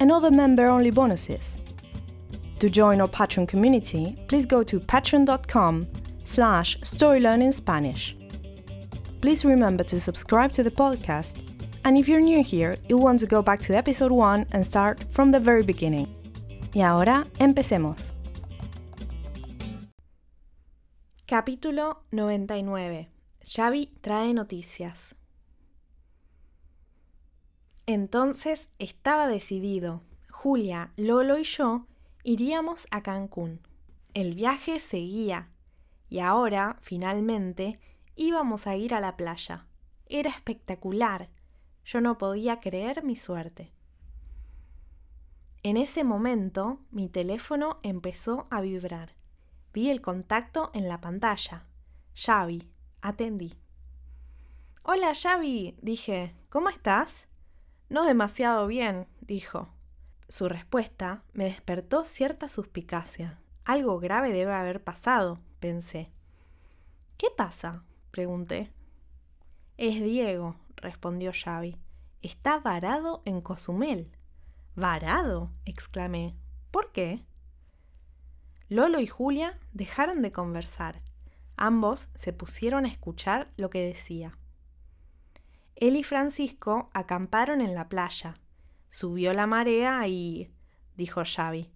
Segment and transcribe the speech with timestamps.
[0.00, 1.56] and other member-only bonuses.
[2.60, 5.86] To join our Patreon community, please go to patreon.com
[6.24, 8.14] slash storylearningspanish.
[9.20, 11.42] Please remember to subscribe to the podcast,
[11.84, 15.04] and if you're new here, you'll want to go back to episode 1 and start
[15.10, 16.08] from the very beginning.
[16.74, 18.12] Y ahora, empecemos.
[21.26, 23.08] Capítulo 99.
[23.44, 25.14] Xavi trae noticias.
[27.86, 30.02] Entonces estaba decidido.
[30.30, 31.86] Julia, Lolo y yo
[32.22, 33.60] iríamos a Cancún.
[34.14, 35.50] El viaje seguía.
[36.08, 37.78] Y ahora, finalmente,
[38.16, 39.66] íbamos a ir a la playa.
[40.06, 41.28] Era espectacular.
[41.84, 43.72] Yo no podía creer mi suerte.
[45.62, 49.14] En ese momento, mi teléfono empezó a vibrar.
[49.74, 51.62] Vi el contacto en la pantalla.
[52.14, 52.70] Xavi.
[53.02, 53.54] Atendí.
[54.82, 56.34] Hola, Xavi, dije.
[56.48, 57.28] ¿Cómo estás?
[57.94, 59.68] No demasiado bien, dijo.
[60.26, 63.38] Su respuesta me despertó cierta suspicacia.
[63.64, 66.10] Algo grave debe haber pasado, pensé.
[67.16, 67.84] ¿Qué pasa?
[68.10, 68.72] pregunté.
[69.76, 71.76] Es Diego, respondió Xavi.
[72.20, 74.10] Está varado en Cozumel.
[74.74, 75.52] ¿Varado?
[75.64, 76.34] exclamé.
[76.72, 77.24] ¿Por qué?
[78.68, 81.00] Lolo y Julia dejaron de conversar.
[81.56, 84.36] Ambos se pusieron a escuchar lo que decía.
[85.76, 88.38] Él y Francisco acamparon en la playa.
[88.88, 90.52] Subió la marea y...
[90.96, 91.72] dijo Xavi.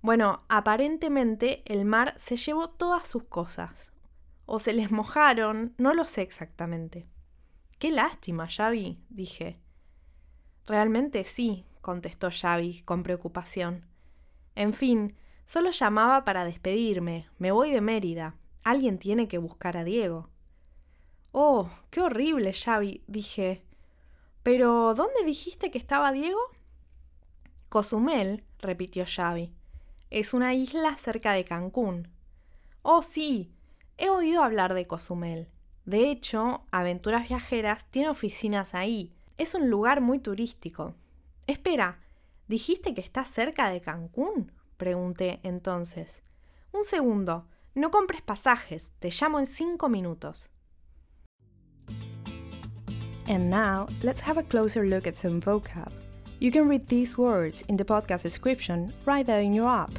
[0.00, 3.92] Bueno, aparentemente el mar se llevó todas sus cosas.
[4.46, 7.08] O se les mojaron, no lo sé exactamente.
[7.78, 9.60] Qué lástima, Xavi, dije.
[10.66, 13.86] Realmente sí, contestó Xavi, con preocupación.
[14.54, 17.28] En fin, solo llamaba para despedirme.
[17.38, 18.36] Me voy de Mérida.
[18.64, 20.30] Alguien tiene que buscar a Diego.
[21.32, 23.64] Oh, qué horrible, Xavi, dije.
[24.42, 26.40] Pero, ¿dónde dijiste que estaba Diego?
[27.70, 29.54] Cozumel, repitió Xavi.
[30.10, 32.08] Es una isla cerca de Cancún.
[32.82, 33.50] Oh, sí,
[33.96, 35.48] he oído hablar de Cozumel.
[35.86, 39.14] De hecho, Aventuras Viajeras tiene oficinas ahí.
[39.38, 40.94] Es un lugar muy turístico.
[41.46, 41.98] Espera,
[42.46, 44.52] ¿dijiste que está cerca de Cancún?
[44.76, 46.22] pregunté entonces.
[46.72, 50.50] Un segundo, no compres pasajes, te llamo en cinco minutos.
[53.32, 55.90] And now, let's have a closer look at some vocab.
[56.38, 59.90] You can read these words in the podcast description right there in your app.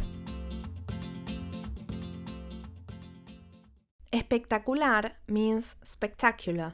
[4.12, 6.74] Espectacular means spectacular.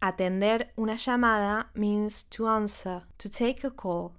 [0.00, 4.12] Atender una llamada means to answer, to take a call.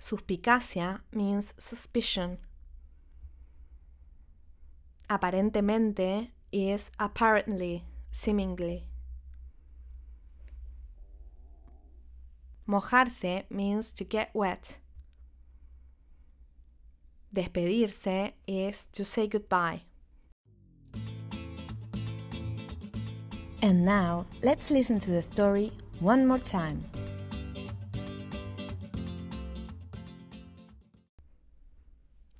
[0.00, 2.38] Suspicacia means suspicion.
[5.08, 8.86] Aparentemente is apparently, seemingly.
[12.68, 14.78] Mojarse means to get wet.
[17.34, 19.82] Despedirse is to say goodbye.
[23.62, 26.84] And now, let's listen to the story one more time.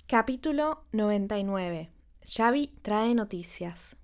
[0.07, 1.87] Capítulo 99.
[2.27, 3.95] Xavi trae noticias.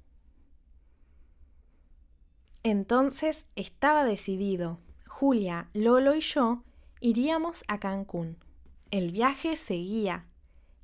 [2.64, 4.80] Entonces estaba decidido.
[5.08, 6.64] Julia, Lolo y yo
[7.00, 8.38] iríamos a Cancún.
[8.92, 10.28] El viaje seguía.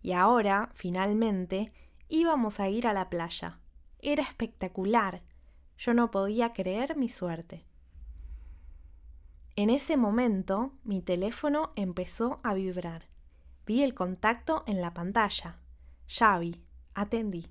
[0.01, 1.73] Y ahora, finalmente,
[2.07, 3.59] íbamos a ir a la playa.
[3.99, 5.23] Era espectacular.
[5.77, 7.65] Yo no podía creer mi suerte.
[9.57, 13.09] En ese momento, mi teléfono empezó a vibrar.
[13.65, 15.55] Vi el contacto en la pantalla.
[16.07, 16.61] Xavi.
[16.93, 17.47] Atendí.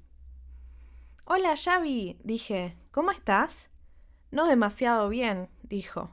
[1.25, 2.77] Hola, Xavi, dije.
[2.91, 3.69] ¿Cómo estás?
[4.35, 6.11] No demasiado bien, dijo.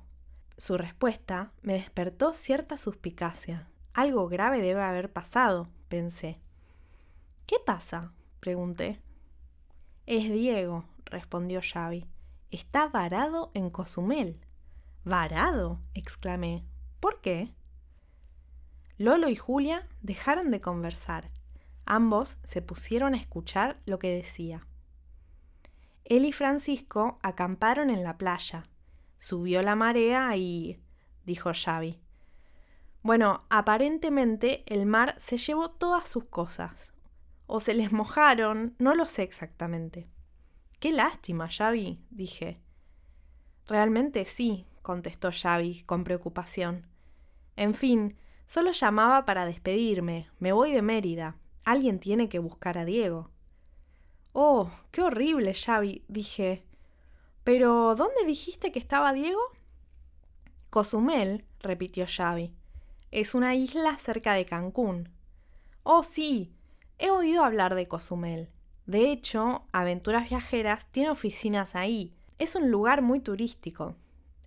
[0.56, 3.68] Su respuesta me despertó cierta suspicacia.
[3.96, 6.40] Algo grave debe haber pasado, pensé.
[7.48, 8.14] ¿Qué pasa?
[8.40, 9.02] pregunté.
[10.06, 12.06] Es Diego, respondió Xavi.
[12.52, 14.40] Está varado en Cozumel.
[15.04, 15.80] ¿Varado?
[15.96, 16.64] exclamé.
[17.00, 17.56] ¿Por qué?
[19.00, 21.32] Lolo y Julia dejaron de conversar.
[21.88, 24.68] Ambos se pusieron a escuchar lo que decía.
[26.06, 28.64] Él y Francisco acamparon en la playa.
[29.18, 30.82] Subió la marea y...
[31.26, 32.00] dijo Xavi.
[33.04, 36.94] Bueno, aparentemente el mar se llevó todas sus cosas.
[37.48, 40.08] O se les mojaron, no lo sé exactamente.
[40.80, 42.62] Qué lástima, Xavi, dije.
[43.68, 46.88] Realmente sí, contestó Xavi con preocupación.
[47.56, 50.30] En fin, solo llamaba para despedirme.
[50.40, 51.38] Me voy de Mérida.
[51.66, 53.32] Alguien tiene que buscar a Diego.
[54.34, 56.64] Oh, qué horrible, Xavi, dije.
[57.44, 59.42] Pero, ¿dónde dijiste que estaba Diego?
[60.70, 62.54] Cozumel, repitió Xavi.
[63.12, 65.10] Es una isla cerca de Cancún.
[65.84, 66.54] Oh, sí.
[66.98, 68.50] He oído hablar de Cozumel.
[68.86, 72.14] De hecho, Aventuras Viajeras tiene oficinas ahí.
[72.40, 73.96] Es un lugar muy turístico.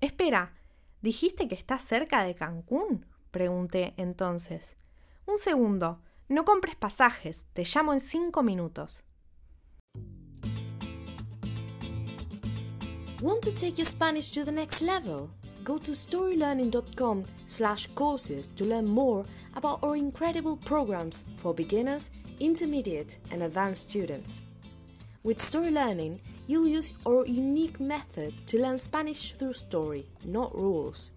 [0.00, 0.54] Espera,
[1.02, 3.06] ¿dijiste que está cerca de Cancún?
[3.30, 4.76] pregunté entonces.
[5.26, 6.00] Un segundo.
[6.28, 7.44] No compres pasajes.
[7.52, 9.04] Te llamo en cinco minutos.
[13.24, 15.30] Want to take your Spanish to the next level?
[15.64, 19.24] Go to storylearning.com slash courses to learn more
[19.56, 24.42] about our incredible programs for beginners, intermediate, and advanced students.
[25.22, 31.10] With Story Learning, you'll use our unique method to learn Spanish through story, not rules.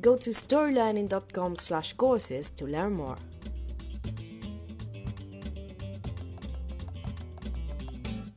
[0.00, 3.16] Go to storylearning.com slash courses to learn more.